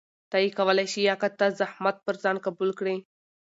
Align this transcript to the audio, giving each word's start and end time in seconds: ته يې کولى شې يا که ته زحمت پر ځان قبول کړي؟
ته 0.29 0.37
يې 0.43 0.49
کولى 0.57 0.85
شې 0.91 1.01
يا 1.09 1.15
که 1.21 1.29
ته 1.39 1.45
زحمت 1.59 1.95
پر 2.05 2.15
ځان 2.23 2.37
قبول 2.45 2.71
کړي؟ 2.79 2.95